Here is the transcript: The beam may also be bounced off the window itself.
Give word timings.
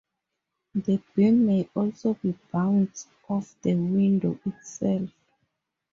The 0.73 0.99
beam 1.13 1.45
may 1.45 1.69
also 1.75 2.15
be 2.15 2.35
bounced 2.51 3.07
off 3.29 3.55
the 3.61 3.75
window 3.75 4.39
itself. 4.47 5.11